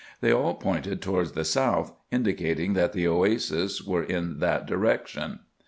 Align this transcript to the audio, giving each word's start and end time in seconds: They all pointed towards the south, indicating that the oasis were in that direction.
They 0.19 0.33
all 0.33 0.55
pointed 0.55 0.99
towards 0.99 1.33
the 1.33 1.45
south, 1.45 1.93
indicating 2.09 2.73
that 2.73 2.93
the 2.93 3.07
oasis 3.07 3.83
were 3.85 4.01
in 4.01 4.39
that 4.39 4.65
direction. 4.65 5.41